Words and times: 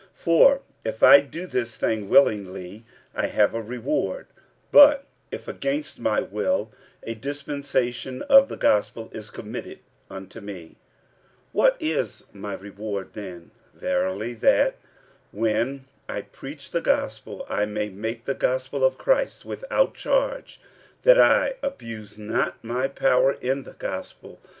46:009:017 0.01 0.09
For 0.15 0.61
if 0.83 1.03
I 1.03 1.19
do 1.19 1.45
this 1.45 1.75
thing 1.77 2.09
willingly, 2.09 2.83
I 3.13 3.27
have 3.27 3.53
a 3.53 3.61
reward: 3.61 4.25
but 4.71 5.05
if 5.29 5.47
against 5.47 5.99
my 5.99 6.21
will, 6.21 6.71
a 7.03 7.13
dispensation 7.13 8.23
of 8.23 8.49
the 8.49 8.57
gospel 8.57 9.11
is 9.13 9.29
committed 9.29 9.77
unto 10.09 10.41
me. 10.41 10.69
46:009:018 11.53 11.53
What 11.53 11.77
is 11.79 12.23
my 12.33 12.53
reward 12.55 13.13
then? 13.13 13.51
Verily 13.75 14.33
that, 14.33 14.77
when 15.31 15.85
I 16.09 16.21
preach 16.21 16.71
the 16.71 16.81
gospel, 16.81 17.45
I 17.47 17.67
may 17.67 17.89
make 17.89 18.25
the 18.25 18.33
gospel 18.33 18.83
of 18.83 18.97
Christ 18.97 19.45
without 19.45 19.93
charge, 19.93 20.59
that 21.03 21.19
I 21.19 21.57
abuse 21.61 22.17
not 22.17 22.63
my 22.63 22.87
power 22.87 23.33
in 23.33 23.65
the 23.65 23.73
gospel. 23.73 24.39